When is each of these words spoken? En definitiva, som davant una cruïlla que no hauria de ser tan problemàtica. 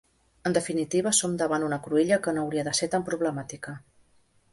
En 0.49 0.53
definitiva, 0.57 1.11
som 1.17 1.35
davant 1.41 1.65
una 1.67 1.79
cruïlla 1.87 2.19
que 2.27 2.33
no 2.37 2.45
hauria 2.45 2.63
de 2.69 2.73
ser 2.79 2.89
tan 2.95 3.05
problemàtica. 3.11 3.75